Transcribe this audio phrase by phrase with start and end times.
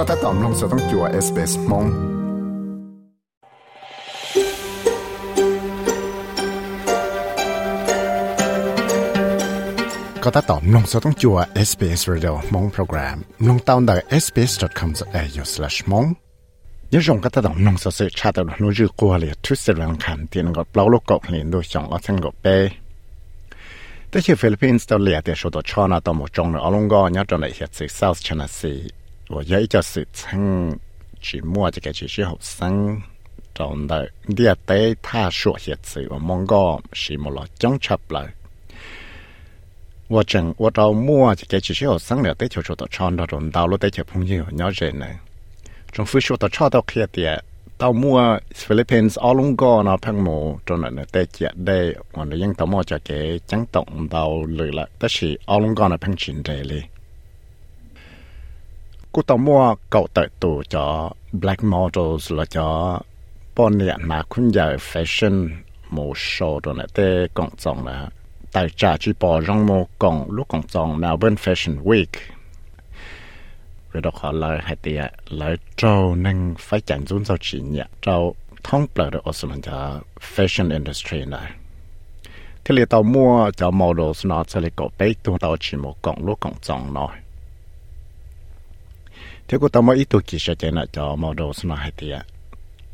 [0.00, 1.86] ็ถ้าตอมลงสต้องจัวเอสเปสมง
[10.22, 11.38] ก็ถ้าตอมลงสต้องจัว
[11.68, 13.16] SBS Radio มงโปรแกรม
[13.48, 16.08] ลงตาวน์ได้ sbs.com.au/mong
[16.94, 22.56] ยงก็ถ้าตอมลงสสื่อชาตินู้จืกัวเลยทุสิรังคันเตียนก็เปล่าลูกกอกเห็นดูสองก็ทั้งก็เป้
[24.08, 28.78] แต่ที่ฟิลิปปินส์ตัวเลียแต่ชดชอนาตัวหมดจงเอาลงก็ยัดจนในเหตุสิ South China Sea
[29.30, 30.78] 我有一个事情，
[31.20, 33.00] 只摸这个就是好生，
[33.54, 38.32] 长得第一对他说些字，我蒙个是冇了讲出来。
[40.08, 45.06] 我正我到摸这个就是好生了，对就说到唱到种道路对就朋友鸟人呢，
[45.92, 47.42] 从非说到唱到开的。
[47.78, 52.36] 到mua Philippines ở lung go nó phăng mù cho nên là tê chết đây còn là
[52.36, 55.88] những tàu mua cho cái trắng động tàu lười lại tất là ở lung go
[55.88, 56.82] nó phăng chín đây
[59.11, 62.99] li cú tàu mua cậu tới tù cho black models là cho
[63.55, 65.49] bọn nhện mà khuyên giờ fashion
[65.89, 68.09] một số đồ này tê cộng trọng là
[68.51, 72.05] tại trả chỉ bỏ rong mô cộng lúc cộng trọng Melbourne Fashion Week.
[73.91, 77.85] Rồi đọc họ lời hai tiệt lời trâu nên phải chẳng dùng sau chỉ nhẹ
[78.01, 79.99] trâu, thông bờ được ở sân cho
[80.35, 81.51] fashion industry này.
[82.63, 86.01] Thì li tàu mua cho models nó sẽ lấy cổ bé tu tàu chỉ một
[86.01, 87.17] cộng lúc cộng trọng nói
[89.51, 91.91] thế cô tao mới ít tuổi kỳ sẽ chạy lại cho màu đồ xin hai
[91.97, 92.23] thì ạ.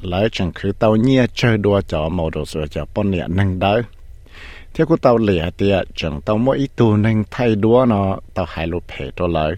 [0.00, 3.58] Lỡ chẳng cứ tao nhia chơi đua cho màu đồ sửa cho bọn nhẹ nâng
[3.58, 3.82] đỡ.
[4.74, 8.18] Thế cô tao lẻ thì ạ, chẳng tao mới ít tuổi nâng thay đua nó,
[8.34, 9.54] tao hại lụt hệ cho lỡ.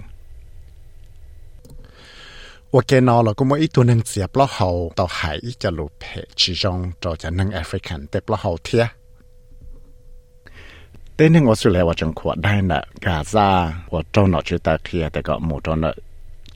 [2.73, 5.71] Ok nó là cũng mới ít tuổi nâng xếp lo hậu, tao hại ít cho
[5.71, 8.87] lụt hệ chỉ trong cho cho nâng African tệp lo hậu thiệt
[11.19, 13.49] ต้นหนึ่งออสเตรเลียว่าจังขวดได้นะกาซา
[13.93, 15.91] ว่าเจ้าหนอชื่อตาเคลียแต่ก็หมู่เจ้าหนอ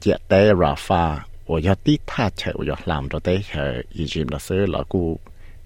[0.01, 1.25] chia tay ra pha
[2.85, 5.19] làm cho tới hệ ý chí là sẽ là cụ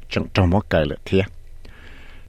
[0.09, 1.25] trong trong một cái là thiên.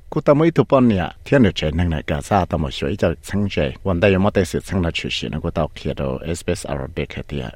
[0.09, 2.71] Cụ ta mới thuộc bọn nhà thiên được chế năng này cả ra ta một
[2.71, 3.71] số ít sáng chế.
[3.83, 6.65] Vấn đề mà tới sự sáng là chủ sĩ nó cú tao kia đó SBS
[6.67, 7.49] arabic đây cái địa.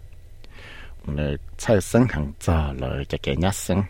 [1.16, 3.84] là sai sáng hàng giờ là cho cái nhát sáng.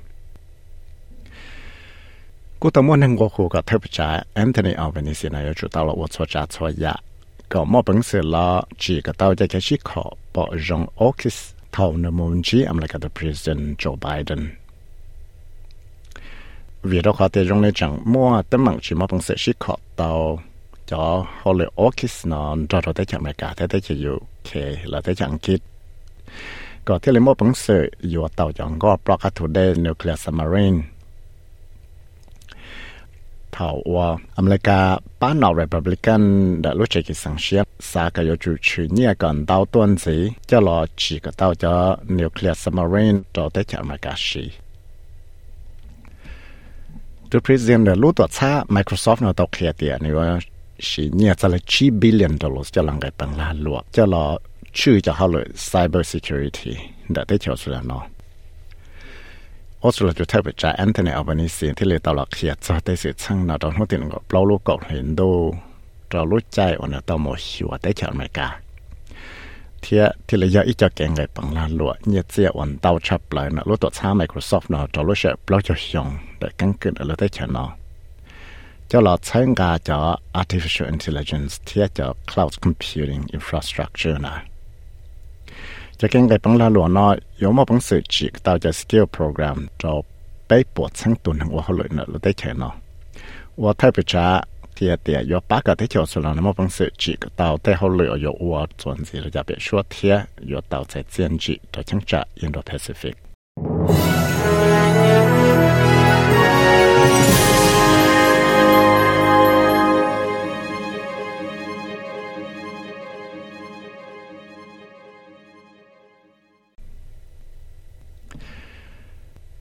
[2.60, 5.94] Cú ta muốn năng ngô khu gọi thép trả Anthony Albanese này chủ tao là
[5.94, 6.96] vô cho trả cho ya.
[7.54, 8.48] ก็มอบังเสลา
[8.82, 10.04] จีก็เต้าจะแค่ชิคอ
[10.36, 11.38] ปอจงออคิส
[11.72, 14.42] เท่านมูลจีอเมริกาตัวประธานโจไบเดน
[16.90, 20.12] วีรขอเตยงในจังมัวตั้งมังชิมอบังเสชิคอเต้า
[20.90, 21.04] จอ
[21.42, 24.50] ฮอลเลออคิสนอนจอดเราได้จากอเมริกาได้ได้จะอยู่เค
[24.90, 25.62] เราได้จากอังกฤษ
[26.88, 27.66] ก็ที่เลยมอบังเส
[28.10, 30.76] อยู่เต้าจังก็ปลอกกระถุได้นิวเคลียร์ซัมมารีน
[33.60, 34.80] ผาว่าอเมริกา
[35.22, 36.24] ป้านอเรปบลิกัน
[36.62, 37.62] ได้รู้จักิสังเชีย
[37.92, 40.16] สากยจูชื่อเนี่ยกัอนดาวต้นสี
[40.50, 41.74] จะรอจีก็เต้าจะ
[42.18, 44.46] นิวเคลียร์ซัมารีนต่อได้จากอเมริกาชี
[47.30, 50.28] ดูพรีเซนเดลูตัวช้า Microsoft นอตเคลียร์เดียนี่ว่า
[50.88, 54.26] ชีเนี่ยจะละชีบิลเลียนดอลลาร์จะลังไกปังลาลวกจะรอ
[54.80, 56.74] ชื่อจะเขาเลย cyber security
[57.12, 58.04] แต่ได้เชียวสุดแล้วเนาะ
[62.23, 65.31] อดเขียจะได้สื่อช่างนะตอนหัวตินก็เปล่าลูกกเห็นดู
[66.11, 68.49] เรารู้ใจวันนั้นต้องหมดหัวได้จากอเมริกา
[69.81, 77.69] เทียที่เลยยาอีจะแกงไงปังลานลัวเนี่ยเสียวันเต้าชับเลยนะรู้ตัวช้า Microsoft เนาะเรารู้เชื่อเปล่าจะยองแต่กันเกินอะไรได้ชนะ
[78.91, 79.97] จะเราใช้งาจะ
[80.41, 84.35] artificial intelligence เทียจะ cloud computing infrastructure นะ
[86.01, 89.93] จะเก่งไก่ปังลาหลวงน้อยยมปังสื่อจีกตาจะ skill program จะ
[90.47, 92.75] ไปปวดทั้งตุนหัวเขาเลยเนอะเราได้แค่เนาะ
[93.63, 94.27] ว่าถ้าไปจ้า
[94.75, 100.15] เทียเตียยปากกับที่เจ้าสุรานะมปังสื่อจีกตาแต่เขาเลยอยู่ว่าส่วนสิเราจะไปช่วยเทีย
[100.49, 103.28] อยู่ตา在建จีจะจังจะ Indo-Pacific แต่หนึ่งยอดตัวเนี่ยแต่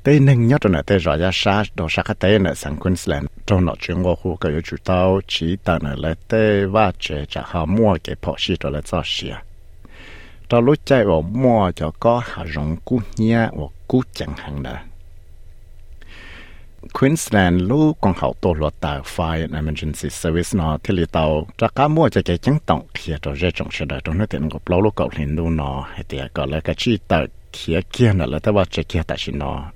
[0.02, 3.26] tê nâng nhất là tê rõ ra sa đồ sa khá tê nè sang Queensland.
[3.46, 7.24] Trong nọ chuyện ngô khu cái chủ tàu chỉ tờ nè là tê và chế
[7.28, 9.34] trả hà mua cái phò xì rồi là cho xìa
[10.48, 14.62] trong lúc chạy vào mua cho có hà rộng cú nhia và cú chẳng hàng
[14.62, 14.82] nè
[16.92, 21.46] Queensland lu còn hậu tổ luật tàu Fire and Emergency Service nó thì lì tàu
[21.58, 24.26] ra cá mua cho cái chẳng tổng khi cho rơi trong xe đời trong nước
[24.30, 27.20] tiền ngọc lâu lúc cậu liền luôn nó hay tiệt gọi là cái chi tờ
[27.52, 29.70] kia kia nữa là tao vào chơi kia tại xin nó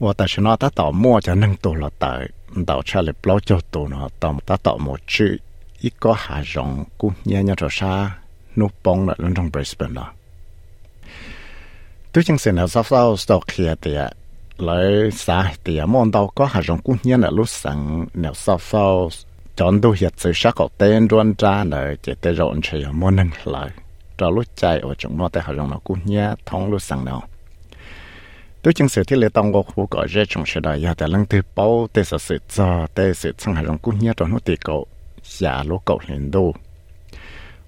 [0.00, 2.12] ว่าแต่ฉันต่อต่อมั่วจะนั่งตัวละแต่
[2.68, 5.32] ต่อชาลิปล้อเจ้าตัวเนาะต่อต่อต่อหมดชื่อ
[5.82, 8.10] ít có hạ rộng cũng nhẹ nhàng cho xa
[8.56, 10.12] nút bóng là lên trong Brisbane đó
[12.12, 13.96] tôi chẳng xem nào sao sao sau khi thì
[14.58, 18.58] lại xã thì mong đâu có hạ rộng cũng nhẹ là lúc sáng nào sao
[18.58, 19.08] sao
[19.56, 22.84] chọn đồ hiện sự sắc có tên đoan ra là chỉ tên rộn chỉ
[24.17, 27.05] trò lúc chạy ở trong nó tại họ rằng nó cũng nhẹ thông lúc sáng
[27.05, 27.23] nào
[28.67, 31.25] tôi chứng sự thiết lệ tông có khu gọi ra trong sự đại tại lăng
[31.25, 34.39] từ bao để sở sự cho để sự sang hải rằng cũng nhớ trong nó
[34.39, 34.85] tiệt cậu,
[35.23, 36.53] giả lúc cậu hiện đô.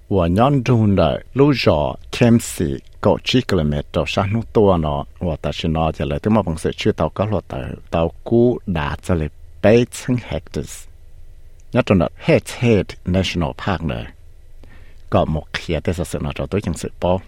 [0.08, 4.76] Và nhóm trung đời lúc rõ thêm sĩ cậu chỉ km đầu sang nút tua
[4.80, 5.04] nó.
[5.18, 7.62] Và ta chỉ nó trả lời tôi mà bằng sự chưa tàu có lọt tàu
[7.90, 9.28] tàu cũ đã trả lại
[9.62, 10.86] bảy trăm hectares.
[11.72, 14.04] Nhất trong đó head head national park này.
[15.09, 17.21] có một khía để sự sự nó cho tôi chứng sự bao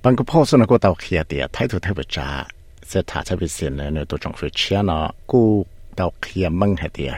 [0.03, 2.45] bằng cái phô số nó tàu kia thì thái thủ thái bị trả
[2.83, 5.65] sẽ thả sẽ bị xin này nó tôi phía chia nó cú
[5.95, 7.09] tàu kia măng hết thì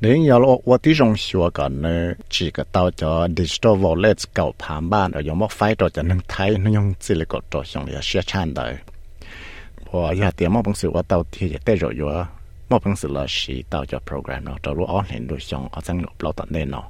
[0.00, 1.90] nếu như là tôi tí trong sửa còn nó
[2.30, 6.20] chỉ cái tàu cho digital wallet cầu phàm ban ở dòng móc phái cho nên
[6.28, 8.20] thái nó dùng chỉ là có trò xong là sẽ
[8.54, 8.76] đời
[9.90, 12.24] và giờ thì móc bằng sự tàu thì sẽ tới rồi rồi
[12.68, 15.80] móc bằng sự là chỉ tàu cho program nó cho lúc online đối xong ở
[15.80, 16.82] trong nó blog tận đây nó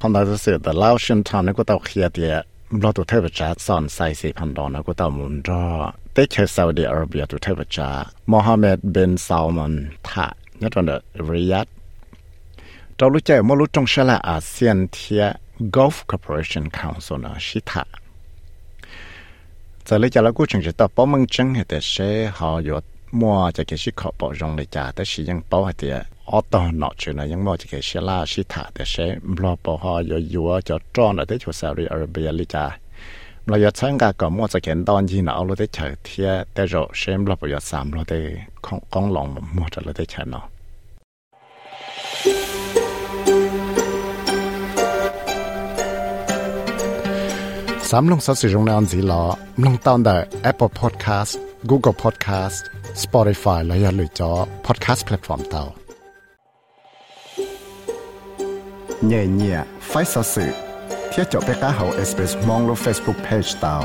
[0.00, 2.22] còn đó là sự the Laotian town nó tàu kia thì
[2.70, 5.64] เราตัวเทวจาสอนใส่สี่พันดอลนะก็ต่อมุนรอ
[6.12, 7.88] เต็กเชซาอุดีอาระเบียตัวเทวจา
[8.32, 9.74] มฮัมเหม็ดเบนซาลมัน
[10.08, 10.26] ทะ
[10.62, 10.90] ยัดตันเด
[11.28, 11.66] ริยัด
[12.96, 15.24] เรารู้ใจมรู้จงชลาอาเซียนเทีย
[15.74, 17.82] กอล์ฟค Corporation Council นะชิทะ
[19.86, 21.94] จะเลยจะล้วกูจึงจะต่อป้อมมึงจังเหตุเช
[22.36, 25.90] หอยด mua cho cái sự khó bỏ rong để trả tới sự dân bảo hay thì
[26.26, 29.16] ở đó nọ chuyện này nhưng mà cho cái sự la sự thả để sẽ
[29.38, 32.78] lo bảo họ rồi vừa cho tròn ở tới chỗ Saudi Arabia lý trả.
[33.46, 36.24] Là giờ sáng cả có mua cho cái đòn gì nào lo để chờ thì
[36.54, 39.92] để rồi xem lo bảo giờ sắm lo để không con lòng mua cho lo
[39.96, 40.48] để chờ nó
[47.88, 50.04] sắm lông sáu sử dụng này on gì lo lông
[50.42, 54.30] Apple Podcast, Google Podcast Spotify และอย่าลืมจอ
[54.66, 55.62] Podcast Platform เตา
[59.06, 60.50] เนี่ยเนี่ยไฟสื่อ
[61.08, 63.76] เที่ยจบไปก้าเฮา SBS มองลง Facebook Page เตา